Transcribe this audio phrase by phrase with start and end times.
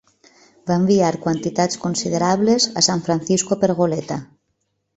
[0.71, 4.21] Va enviar quantitats considerables a San Francisco per goleta.